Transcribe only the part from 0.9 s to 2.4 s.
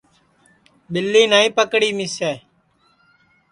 ٻیلی نائی پکڑی مِسے